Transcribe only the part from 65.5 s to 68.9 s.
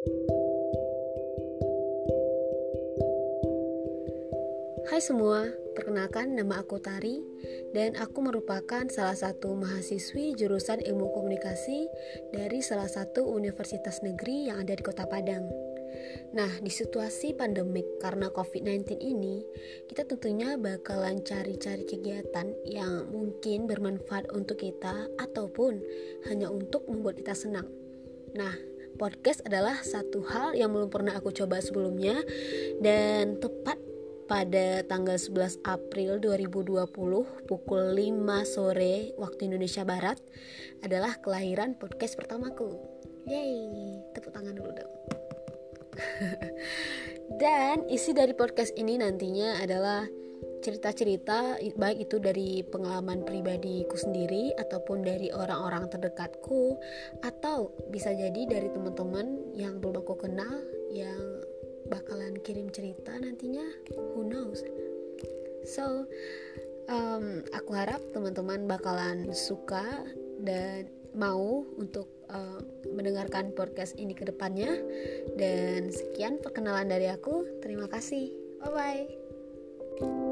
So um, aku harap teman-teman